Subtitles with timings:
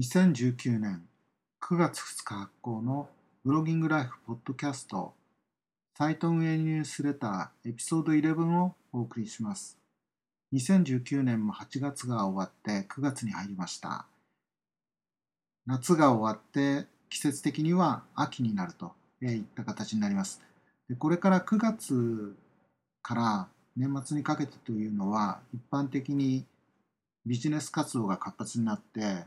[0.00, 1.02] 2019年
[1.60, 3.10] 9月2日発行の
[3.44, 5.12] ブロギングライフポッドキャスト
[5.94, 9.76] サイト運営ニュースレターエピソード11をお送りします。
[10.54, 14.06] 2019年も8月が終わって9月に入りました。
[15.66, 20.40] 夏が終わって季節的には秋になるといった形になります。
[20.88, 22.34] でこれから9月
[23.02, 26.46] から年末にかけてというのは一般的に
[27.26, 29.24] ビジネス活動が活発になって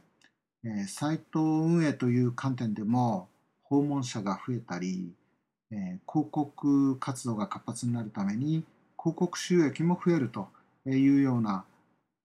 [0.66, 3.28] えー、サイト運営という観点でも
[3.64, 5.14] 訪問者が増えたり、
[5.72, 5.78] えー、
[6.12, 8.64] 広告活動が活発になるために
[8.98, 10.48] 広告収益も増えると
[10.86, 11.66] いうような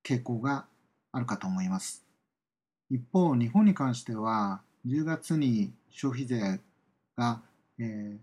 [0.06, 0.66] 傾向が
[1.12, 2.04] あるかと思います。
[2.90, 6.60] 一方、日本に関しては10月に消費税
[7.16, 7.42] が、
[7.78, 8.18] えー、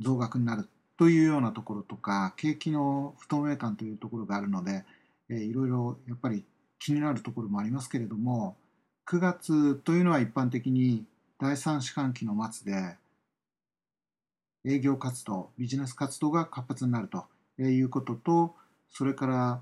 [0.00, 4.84] 増額になるというようなところとか景気の不透明感というところがあるので、
[5.28, 6.44] えー、いろいろやっぱり
[6.78, 8.56] 気になるところもありますけれども
[9.12, 11.04] 9月というのは一般的に
[11.38, 12.96] 第3四半期の末で
[14.64, 17.26] 営業活動、ビジネス活動が活発になると
[17.60, 18.54] いうことと、
[18.90, 19.60] それから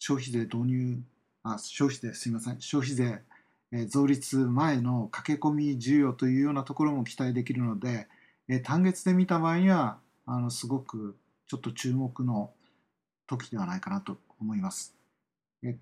[0.00, 0.98] 消費税導入、
[1.44, 3.22] あ消費税、すみません、消費税、
[3.86, 8.08] 増立前の駆け込み需要というようなところも期待できるので、
[8.64, 12.50] 単月で見た場合にはあのすごくちょっと注目の
[13.28, 14.92] 時ではないかなと思います。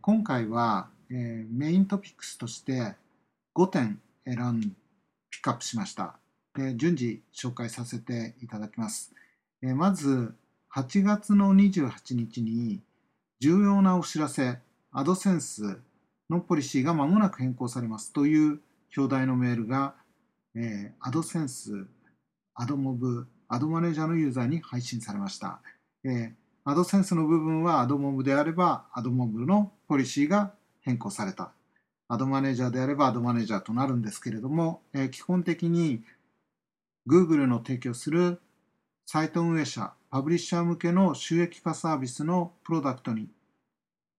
[0.02, 2.94] 今回は、メイントピックスとして
[3.56, 6.16] 5点選んピックアップしました。
[6.54, 9.14] で順次紹介させていただきます。
[9.62, 10.34] え、まず
[10.74, 12.82] 8月の28日に
[13.40, 14.58] 重要なお知らせ、
[14.92, 15.78] アドセンス
[16.28, 18.60] のポリシーが間もなく変更されますという
[18.94, 19.94] 表題のメールが、
[20.54, 21.86] えー、アドセンス、
[22.54, 25.62] アドモブ、アドマネージャーのユーザーに配信されました。
[26.04, 26.32] えー、
[26.64, 30.52] アドセンスの部分はアドモブであれば、アドモブのポリシーが
[30.82, 31.55] 変更された。
[32.08, 36.02] アドマネージャーであればアドマネージャーとなるんですけれども、えー、基本的に
[37.08, 38.40] Google の提供する
[39.06, 43.28] サイト運営者、パブリッシャー向けの収益化サービスのプロダクトに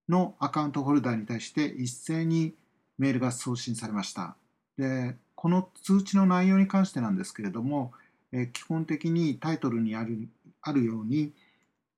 [0.09, 2.53] のアカウントホルダーに対して一斉に
[2.97, 4.35] メールが送信されました。
[4.77, 7.91] でこの通知の内容に関してなんですけれども、
[8.31, 10.27] え、基本的にタイトルにある
[10.61, 11.31] あるように、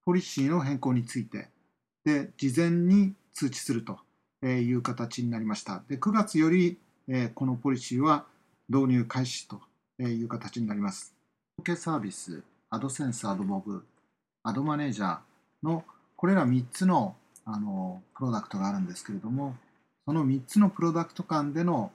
[0.03, 1.47] ポリシーの変更について
[2.03, 3.99] で事前に通知すると
[4.43, 5.83] いう形になりました。
[5.89, 6.77] で9月より
[7.35, 8.25] このポリシーは
[8.69, 9.61] 導入開始と
[9.99, 11.13] いう形になります。
[11.59, 13.83] 受けサービス、アドセンス、アドモブ、
[14.43, 15.19] アドマネージャー
[15.63, 15.83] の
[16.15, 19.55] これら3つのあのプロダクトがあるんですけれども、
[20.05, 21.91] その3つのプロダクト間での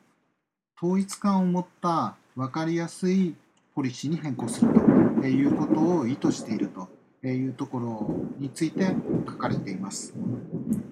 [0.77, 3.37] 統一感を持った分かりやすい
[3.75, 6.84] ポリシーに変更するということを意図していると
[7.29, 8.87] いうところについて
[9.27, 10.13] 書かれています。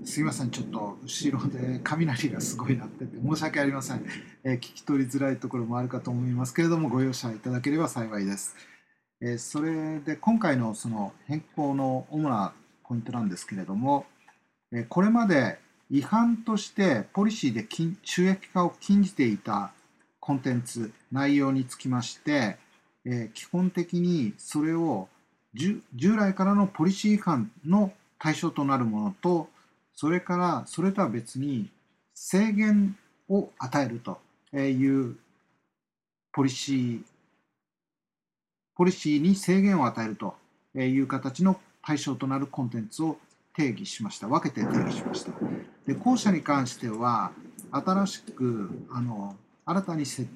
[0.04, 4.04] すいません、ちょっと後ろで雷がすごい鳴ってて申し訳ありません、
[4.44, 8.56] え、聞き取りづらいところもあるかと思いますけれども、ご容赦いただければ幸いです。
[9.20, 14.06] え、それで今回のその変更の主なポイントなんですけれども、
[14.72, 15.58] え、これまで
[15.90, 17.66] 違反としてポリシーで
[18.02, 19.72] 収益化を禁じていた
[20.18, 22.56] コンテンツ、内容につきまして、
[23.04, 25.08] え基本的にそれを
[25.54, 29.48] 従来からのポリシー違反の対象となるものと、
[29.94, 31.70] それからそれとは別に
[32.14, 32.96] 制限
[33.28, 34.18] を与えると
[34.56, 35.16] いう
[36.32, 37.00] ポリシー、
[38.74, 40.34] ポリシーに制限を与えると
[40.74, 43.18] いう形の対象となるコンテンツを
[43.54, 44.28] 定義しました。
[44.28, 45.32] 分けて定義しました。
[45.86, 47.32] で後者に関しては、
[47.70, 49.36] 新しくあの
[49.66, 50.28] 新たに設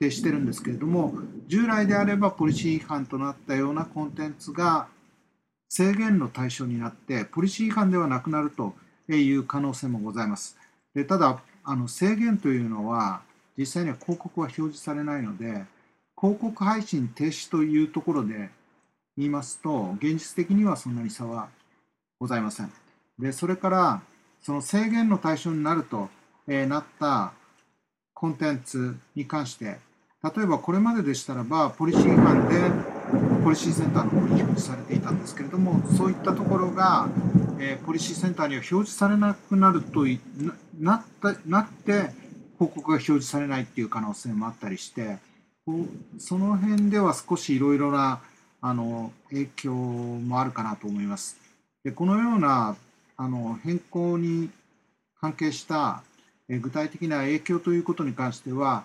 [0.00, 1.12] 定してるんですけれども
[1.46, 4.88] 従来であればポリシー違反となったようなコンテンツが
[5.68, 8.74] 制限の対象になってポリシー違反ではなくなると
[9.08, 10.56] いう可能性もございます。
[10.94, 13.20] でただあの制限というのは
[13.58, 15.64] 実際には広告は表示されないので
[16.18, 18.48] 広告配信停止というところで
[19.18, 21.48] 言いますと現実的にはそんなに差は
[22.18, 22.72] ございません。
[23.18, 24.00] でそれから
[24.40, 26.08] その制限の対象になると、
[26.48, 27.34] えなった
[28.14, 29.78] コンテンツに関して
[30.22, 32.60] 例えばこれまででしたらば、ポリシー違反で
[33.42, 37.08] ポリシーセンターの方に表示されていたんですけれども、そういったところが、
[37.58, 40.04] えー、ポリシーセンターには表示されなくなると
[40.78, 42.10] なったなって、
[42.58, 45.16] 広告が表示されないっていう可能性もあったりして、
[46.18, 48.20] その辺では少しいろいろな
[48.60, 51.38] あの影響もあるかなと思います。
[51.82, 52.76] でこのような
[53.16, 54.50] あの変更に
[55.18, 56.02] 関係した
[56.48, 58.84] 具体的な影響ということに関しては、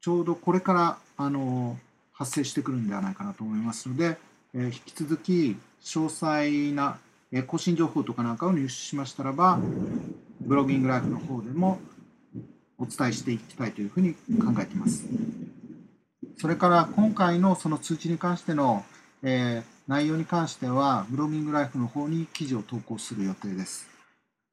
[0.00, 1.78] ちょうどこれからあの
[2.12, 4.16] 発生してくるんではないかなと思いますので、
[4.54, 6.98] えー、引き続き詳細な、
[7.32, 9.58] えー、更新情報とかなんかを入手しましたらば、
[10.40, 11.80] ブロギングライフの方でも
[12.78, 15.04] お伝えしていきたいというふうに考えています。
[16.38, 18.84] それから今回のその通知に関しての、
[19.22, 23.86] えー、内容に関しては、ブロギングライフの方に記事を投稿する予定です。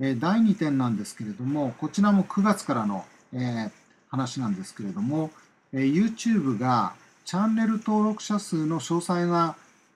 [0.01, 3.71] え、第2点なんですけれども、こちらも9月からの、えー、
[4.09, 5.31] 話なんですけれども、
[5.73, 6.93] え YouTube が
[7.25, 9.55] チャンネル登録者数の詳細な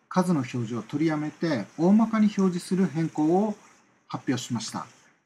[0.10, 3.56] 数の表示を取りやめて、大まかに表示する変更を
[4.08, 4.86] 発表しました。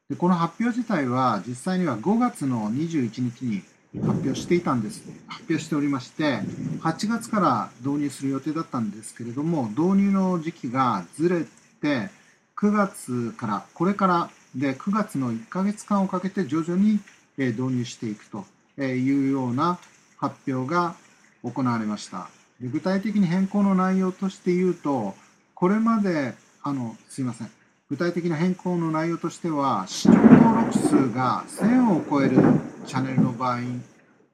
[0.10, 3.64] でこの発表自体は実際には5月の21日に
[4.06, 5.04] 発表していたんです。
[5.28, 6.42] 発表しておりまして、
[6.82, 11.46] 8月から導入する予定だったんですけれども、導入の時期がずれ
[11.82, 12.10] て、
[12.56, 17.00] 9月から、これからで9月の1ヶ月間をかけて徐々に
[17.38, 18.46] 導入していくと
[18.84, 19.80] いうような
[20.18, 20.96] 発表が
[21.44, 22.30] 行われました。
[22.62, 25.16] 具体的に変更の内容として言うと、
[25.54, 26.34] これまで、
[26.64, 27.52] あの、すいません。
[27.90, 32.38] 具体的な変更の内容としては、視聴登録数が1000を超える
[32.86, 33.60] チャンネルの場合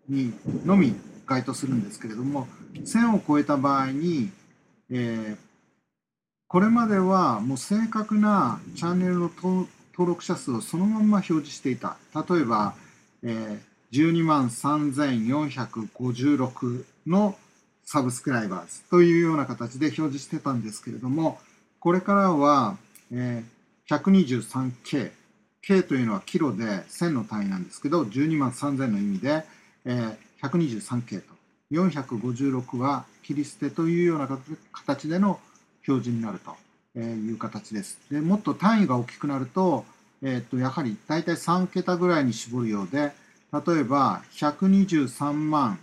[0.07, 0.33] に
[0.65, 0.95] のみ
[1.25, 4.31] 該当するんですけれども、1000を超えた場合に、
[4.89, 5.37] えー、
[6.47, 9.67] これまではもう正確なチャンネルの登
[9.97, 11.97] 録者数をそのまま表示していた。
[12.13, 12.75] 例えば、
[13.23, 17.35] えー、12万3456の
[17.83, 21.39] サブスクライバーズというような形で表示してたんですけれども、
[21.79, 22.77] これからは、
[23.11, 23.43] え、
[23.89, 25.11] 123K、
[25.61, 29.43] K というのはキロで1000の単位なんですけど、12万3000の意味で、
[29.85, 31.33] え、123K と、
[31.71, 34.27] 456は切り捨てというような
[34.71, 35.39] 形での
[35.87, 36.55] 表示になると
[36.99, 37.99] いう形です。
[38.09, 39.85] でもっと単位が大きくなると、
[40.21, 43.11] えー、とやはり大体3桁ぐらいに絞るようで、
[43.53, 45.79] 例えば123万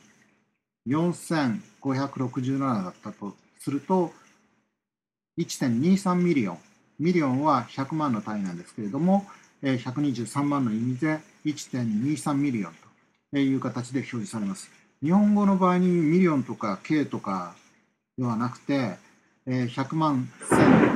[0.88, 4.12] 4567だったとすると、
[5.38, 6.58] 1.23ミリオン。
[6.98, 9.26] ミリオンは100万の単位なんですけれども、
[9.62, 12.72] 123万の意味で1.23ミリオン
[13.32, 14.70] という形で表示されます。
[15.02, 17.54] 日本語の場合にミリオンとか K とか
[18.16, 18.96] ではなくて、
[19.46, 20.87] 100万、1000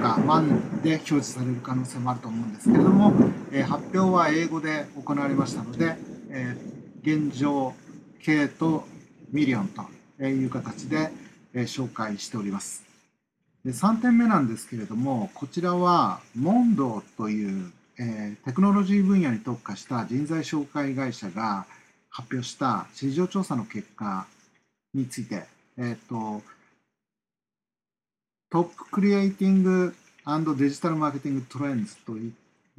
[0.00, 3.12] か万で表示される可能性もあると思うんですけれども
[3.52, 5.96] え、発表は英語で行われましたので
[6.30, 6.56] え、
[7.02, 7.74] 現状
[8.22, 8.84] K と
[9.30, 11.10] ミリオンという形で
[11.54, 12.84] え紹介しております。
[13.64, 21.66] で3点目なんですけれども、こちらは Mondo という、え、テクノロジー分野に特化した人材紹介会社が
[22.08, 24.26] 発表した市場調査の結果
[24.94, 25.44] について、
[25.76, 26.42] えーと、
[28.50, 29.94] トップクリエイティング
[30.56, 32.32] デジタルマーケティングトレンズとい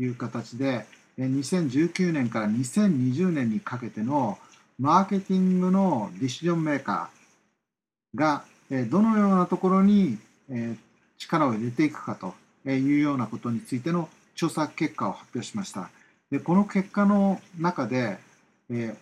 [0.06, 0.85] う形で、
[1.18, 4.38] 2019年から2020年にかけての
[4.77, 8.44] マーケティングのディシジョンメーカーが
[8.89, 10.18] どのようなところに
[11.18, 12.33] 力を入れていくかと
[12.69, 15.89] いうようなことについての調査結果を発表しました。
[16.31, 18.17] でこの結果の中で、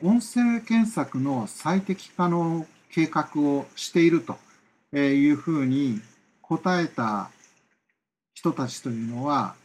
[0.04, 4.38] 音声検索の最適化の計画をしていると
[4.96, 6.00] いうふうに
[6.50, 7.30] 答えた
[8.34, 9.56] 人たちというのは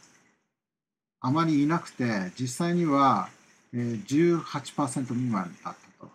[1.19, 3.29] あまりいなくて実際には
[3.73, 6.07] 18%未満だった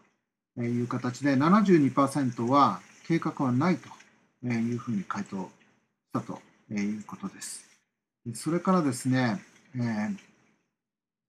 [0.56, 5.50] という形で72%は計画はないというふうに回答
[6.14, 6.40] だと
[6.72, 7.64] いうことです。
[8.34, 9.40] それからですね、
[9.74, 10.16] えー、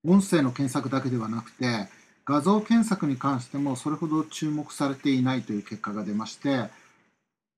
[0.08, 1.90] 音声の検索だけではなくて、
[2.26, 6.70] 画像検索に関してもそれほど注目されていないという結果が出まして、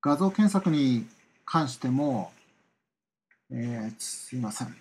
[0.02, 1.06] 画像検索に
[1.46, 2.32] 関しても、
[3.52, 4.76] えー、すいません。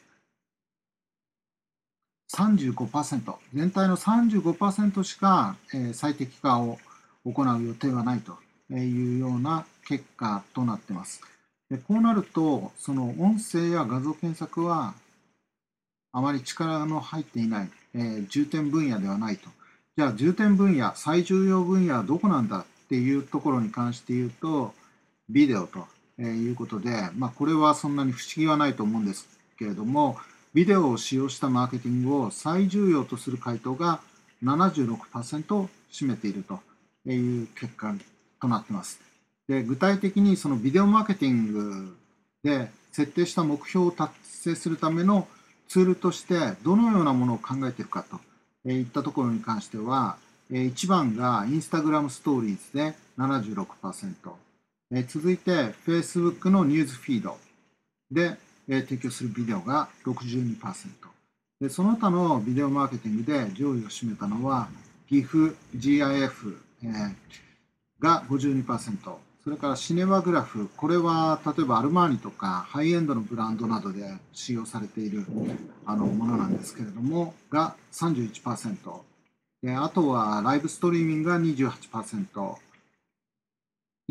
[2.35, 6.79] 35%、全体の35%しか、えー、最適化を
[7.25, 8.39] 行う予定はないと
[8.75, 11.21] いうような結果となっています。
[11.71, 14.95] でこうなると、その音声や画像検索は
[16.13, 19.49] あまり力の入っていない、えー、重点分野ではないと。
[19.97, 24.75] じゃあ重点分野、最重要分野はどこなんだっていうところに関して言うと、
[25.29, 25.87] ビデオと
[26.19, 29.27] いうことで、まあ、これはそんなに不思議はないと思うんです
[29.59, 30.17] けれども、
[30.55, 34.01] ビデオを使用したマーケティングを最重要とする回答が
[34.45, 36.61] 76%を占めていると
[37.11, 37.95] いう結果
[38.41, 39.01] となっています。
[39.49, 41.97] で具体的にそのビデオマーケティング
[42.43, 45.27] で設定した目標を達成するための
[45.69, 48.05] ツールとしてどのようなものを考えているか
[48.65, 50.17] といったところに関しては
[50.51, 54.13] 1番が Instagram ストーリーズで76%
[54.93, 55.51] え続いて
[55.87, 57.39] Facebook のニュースフィード。
[58.11, 58.37] で
[58.69, 60.57] え提供するビデオが62%
[61.61, 64.69] でその他のビデオマーケティングで上位を占めたのは
[65.11, 66.57] GIF、GIF
[67.99, 75.25] が52%それからシネマグラフ、これは例えばアルマーニとかハイエンドのブランドなどで使用されている
[75.85, 78.77] あのものなんですけれども、が31%、
[79.65, 82.55] であとはライブストリーミングが28%、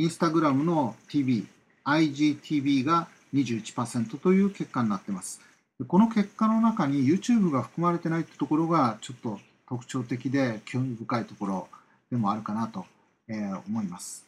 [0.01, 1.46] インスタグラムの TV、
[1.86, 5.39] IGTV が21%という結果になっています。
[5.88, 9.39] この結果の中に YouTube が含まれてないってところがちょっと
[9.70, 11.67] 特徴的で興味深いところ
[12.10, 12.88] でもあるかなと
[13.67, 14.25] 思います。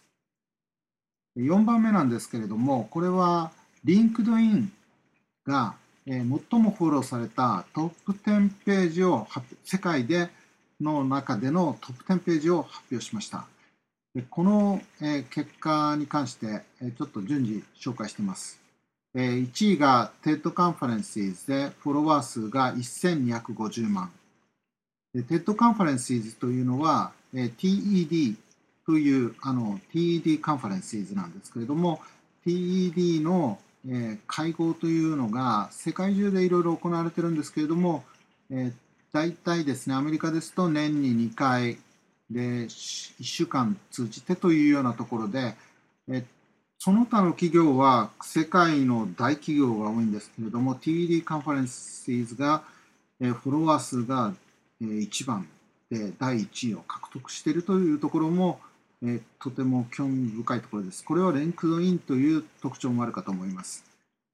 [1.38, 3.52] 4番目なんですけれども、これは
[3.84, 4.68] LinkedIn
[5.48, 5.74] が
[6.06, 6.22] 最
[6.62, 9.28] もフォローされたトップ10ページを
[9.64, 10.30] 世界で
[10.80, 13.48] の中でのトップ10ページを発表しました。
[14.30, 18.60] この結果に関してちょっと順次紹介しています。
[19.16, 24.12] 1位が TED カンファレンシーズでフォロワー数が1250万。
[25.16, 28.36] TED カンファレンシーズというのは TED
[28.86, 32.00] というあの TED カンファレンシーズなんですけれども
[32.46, 33.58] TED の
[34.28, 38.04] 会合というのが世界中でいろいろ行われてるんですけれども
[39.12, 41.78] 大体ですねアメリカですと年に2回
[42.30, 45.56] で1週間通じてというようなところで
[46.86, 52.62] その他の企業は世界の大企業が多いんですけれども、TED カンファレンスイズが、
[53.22, 54.34] えフォロワー数が、
[54.82, 55.48] 1番
[55.90, 58.60] で第1位を獲得しているというところも、
[59.02, 61.06] えとても興味深いところです。
[61.06, 63.86] これは LinkedIn という特徴もあるかと思います。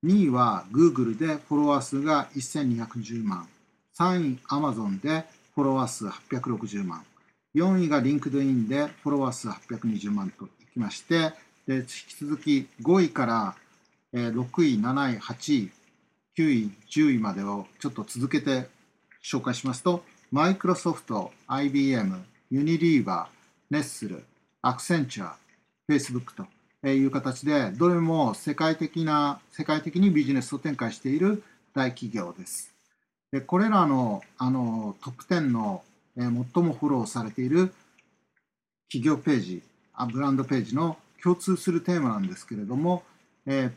[0.03, 3.47] 2位は Google でフォロワー数が1210万。
[3.95, 7.05] 3位 Amazon でフォロワー数860万。
[7.55, 11.33] 4位が LinkedIn でフォロワー数820万といきまして、
[11.67, 13.55] で引き続き5位から、
[14.13, 15.71] 6位、7位、8位、
[16.37, 18.67] 9位、10位までをちょっと続けて
[19.23, 24.23] 紹介しますと、マイクロソフト、IBM、ユニリーバー、ネッスル、
[24.61, 25.29] アクセンチャー、
[25.87, 32.73] フェイスブックという形で、どれも世界的な、世界的にビジネスを展開している大企業です。
[33.31, 35.83] でこれらのあのトップ10の、
[36.17, 37.73] え最もフォローされている
[38.91, 39.61] 企業ページ、
[39.93, 43.03] あブランドページの共通するテーマなんですけれども、
[43.45, 43.71] え、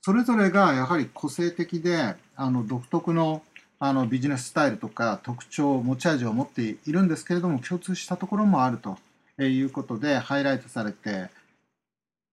[0.00, 3.42] それぞれがやはり個性的であの独特の
[3.78, 8.96] あのビジネススタイルとか特徴持ち味を持っているんですけれども共通したところもあると
[9.42, 11.28] いうことでハイライトされて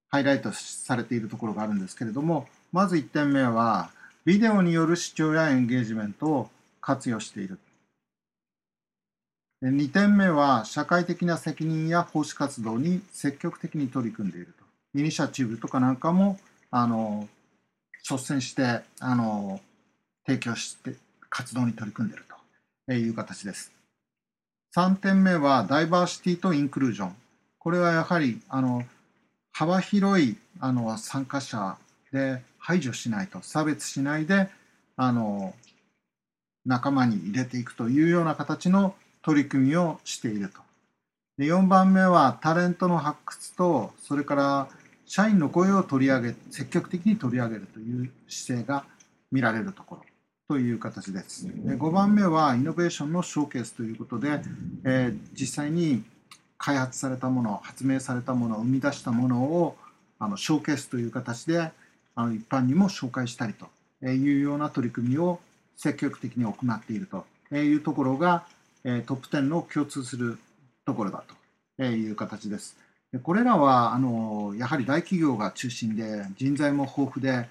[0.09, 3.89] ハイライトされているところがあるんですけれどもまず1点目は
[4.23, 7.57] ビデオによる視聴やエンゲージメントを活用している。
[9.63, 14.65] 2点目は社会的な責任や奉仕活動に積極的に取り組んでいると。
[14.99, 16.39] イニシアチブとかなんかも
[16.71, 17.27] あの
[18.09, 19.61] 率先してあの
[20.25, 20.95] 提供して
[21.29, 22.25] 活動に取り組んでいる
[22.87, 23.71] という形です。
[24.75, 27.15] 3点目はダイバーシティとインクルージョン。
[27.59, 28.83] これはやはりあの
[29.51, 31.77] 幅広いあの参加者
[32.11, 34.49] で排除しないと差別しないで
[34.95, 35.53] あの
[36.65, 40.59] 仲間に入れていくというような形の取り組みをしていると。
[41.37, 44.67] で4番目はタレントの発掘とそれから
[45.05, 48.85] 社員の声を取り上げ積極的に取り上げるという姿勢が
[49.31, 50.01] 見られるところ
[50.47, 51.47] という形です。
[51.47, 54.41] で5番目はイノベーションのショーケースということで、
[54.83, 56.03] えー、実際に
[56.57, 59.75] 開発されたもの発明されたもの生み出したものを
[60.19, 61.71] あのショーケースという形で
[62.13, 63.67] あの一般にも紹介したりと
[64.05, 65.39] いうような取り組みを
[65.75, 67.25] 積極的に行っていると
[67.55, 68.45] いうところが
[68.83, 70.37] えトップ10の共通する
[70.85, 71.23] ところだ
[71.77, 72.77] という形です。
[73.23, 77.49] これらはあのやはり大企業が中心で人材も豊富で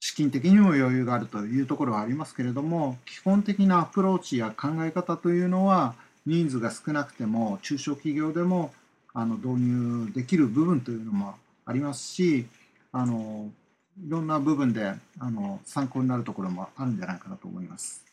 [0.00, 5.94] 資金的にも余裕があるというところはありますけれども基本的なアプローチや考え方というのは
[6.26, 8.72] 人数が少なくても中小企業でも
[9.12, 12.46] あの導入できる部分というのもありますし
[12.90, 13.50] あの
[14.04, 18.04] いろんな部分であの参考になるところもあるんじゃないかなと思います。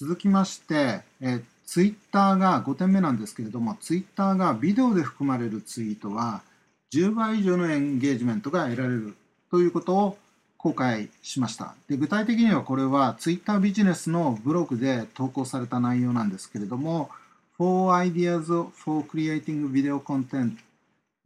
[0.00, 6.42] 続きまして、えツイッターが5点目なんですけれども、ツイッターがビデオで含まれるツイートは
[6.94, 9.16] 10倍以上のエンゲージメントが得られる
[9.50, 10.18] ということを
[10.56, 11.74] 公開しました。
[11.88, 17.10] で具体的にはこれはツイッタービジネスのブログで投稿された内容なんですけれども、
[17.58, 20.58] 4 ideas for creating video content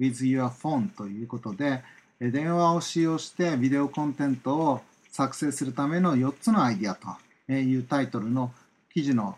[0.01, 1.83] with your phone ということで、
[2.21, 8.51] 電話を使用してビデオコンテンツを作成するための4つのアイディアというタイトルの
[8.93, 9.37] 記事の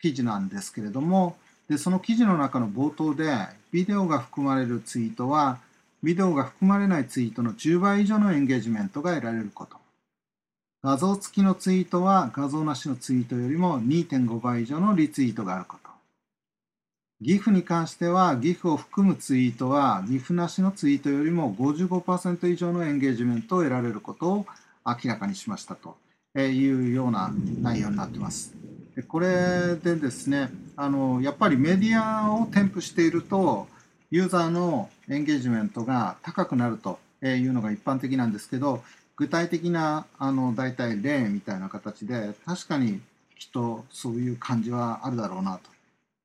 [0.00, 1.36] 記事なんですけれども
[1.68, 3.32] でその記事の中の冒頭で
[3.72, 5.58] ビデオが含まれるツイートは
[6.02, 9.76] ビデオが含まれないツイートの10倍以上のエンゲージメントが得られること
[10.82, 15.90] 画像付きのツイートは画像なしのツイートよりも2.5倍以上のリツイートがあること
[17.22, 24.46] GIF に関しては GIF を含むツイートは GIF なしのツイートよりも55%以上のエンゲージメントを得られることを
[24.84, 25.96] 明らかにしましたと
[26.38, 27.32] いうような
[27.62, 28.63] 内容になっています。
[29.02, 33.66] これでですねあのやっぱりメディアを添付していると
[34.10, 38.82] ユーザーのエンゲージメントが高くなるというのが一般的なんですけど
[39.16, 43.00] 具体的なあの大体例みたいな形で確かに
[43.38, 45.70] きっとそういう感じはあるだろうなと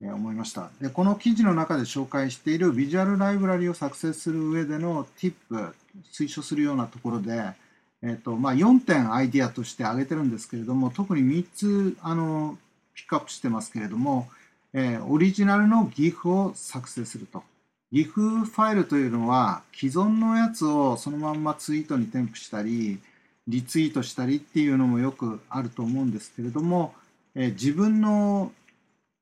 [0.01, 0.69] 思いました。
[0.81, 5.73] でこの記事の中で紹介しているビジュアルライブラリを作成する上での TIP
[6.11, 7.51] 推奨するようなところで、
[8.01, 12.57] えーとまあ、4点アイディアとして挙げてるんですけれども特に3つあの
[12.93, 14.29] ピックアップしてますけれども、
[14.73, 17.43] えー、オリジナルの GIF を作成すると。
[17.91, 22.99] GIF ファイルというのは既存のやつをそのまんまツイートに添付したり
[23.47, 26.93] リツイートしたりっていうのもよくあると思うんですけれども、
[27.33, 28.51] えー、自分の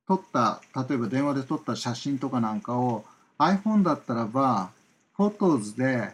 [0.08, 3.06] 撮った例えば電話で撮った写真とかなんかを
[3.40, 4.72] iPhone だったらば
[5.18, 6.12] Photos で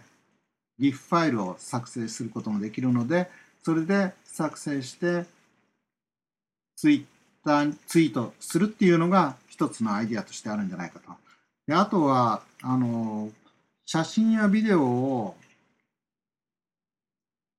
[0.80, 3.30] GIF ファイルを作成することもできるので
[3.63, 5.25] それで作成して
[6.75, 7.06] ツイッ
[7.46, 11.12] ターツイートするっていうのが一つのアイディアとしてあるんじゃないかと。
[11.68, 13.30] であとはあの
[13.86, 15.36] 写真やビデオを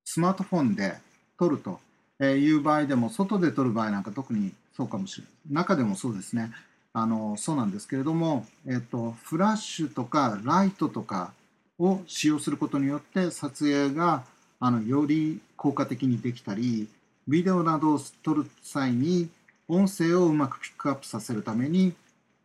[0.05, 0.95] スマートフォンで
[1.39, 1.79] 撮ると
[2.23, 6.51] いう場合でも外で撮る場合なんか特にそうかもしれない中でもそうですね
[6.93, 11.33] あのそうなんですけれども、えっと、フラッシュとかライトとか
[11.79, 14.23] を使用することによって撮影が
[14.59, 16.87] あのより効果的にできたり
[17.27, 19.29] ビデオなどを撮る際に
[19.67, 21.93] 音声をうまくピックアップさせるために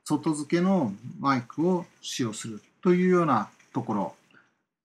[0.05, 4.15] 外付けのマイクを使用するというようなところ。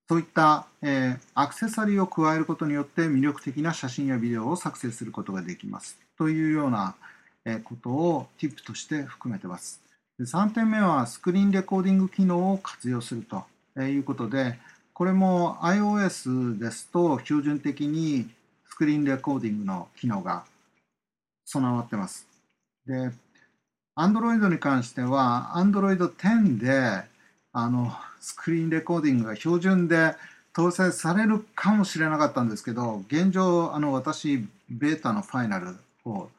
[0.08, 5.98] そういった、えー、アクセサリーを加えることによって魅力的な写真やビデオを作成することができます。
[6.18, 6.94] というような
[7.64, 9.82] ことを TIP として含めてます。
[10.20, 13.46] 3点目はスクリーンレコーディング機能を活用すると。
[13.84, 14.58] いうことで、
[14.94, 18.30] これも iOS ですと標準的に
[18.70, 20.46] スクリーンレコーディングの機能が
[21.46, 22.28] 備わってます。
[22.88, 23.12] で、
[23.98, 27.04] Android に関しては Android 10で
[27.52, 30.16] あのスクリーンレコーディングが標準で
[30.54, 36.30] 搭載されるかもしれなかったんですけど、現状、あの私、ベータのファイナルを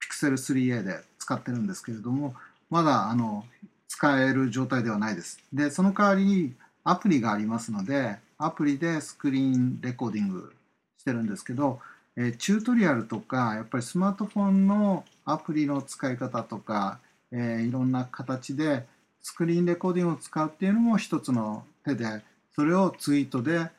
[0.00, 2.34] Pixel 3a で使ってるんですけれども、
[2.68, 3.46] まだあの
[3.88, 5.40] 使える状態ではないです。
[5.52, 6.52] で、その代わりに
[6.84, 10.54] アプリがありますので、アプリでスクリーンレコーディング
[10.98, 11.80] してるんですけど、
[12.16, 16.98] え、チュートリアルとか、やっぱりスマートフォンのアプリの使い方とか、
[17.30, 18.86] え、いろんな形で
[19.20, 22.22] スクリーンレコーディングを使うっていうのも一つの手で、
[22.54, 23.70] それをツイートで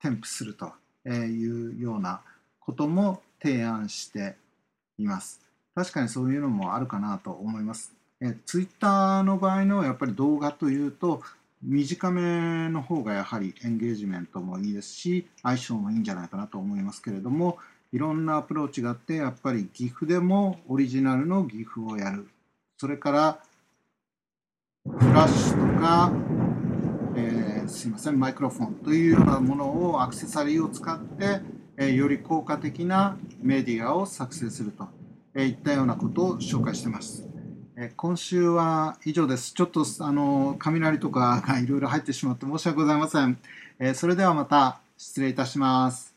[0.00, 0.72] 添付すると
[1.06, 2.22] いうような
[2.58, 4.36] ことも提案して
[4.98, 5.40] います。
[5.74, 7.92] 確かにそういうのもあるかなと思います。
[8.20, 11.22] えツイッターの場合のやっぱり動画というと
[11.66, 17.58] 短めの方がやはりエンゲージメントもいいですし相性もいいんじゃないかなと思いますけれども
[17.92, 22.28] いろんなアプローチがあってやっぱり GIF でもオリジナルの GIF をやる
[22.78, 23.38] それから
[24.88, 26.12] フラッシュとか、
[27.16, 31.40] えー、すいませんマイクロフォンというようなものをアクセサリーを使って
[31.78, 34.88] えより効果的なメディアを作成すると
[35.38, 37.26] いったようなことを紹介してます。
[37.98, 39.52] 今週は以上です。
[39.52, 43.38] ちょっとあの雷とかがいろいろ入ってしまって申し訳ございません。
[43.94, 46.15] それではまた失礼いたします。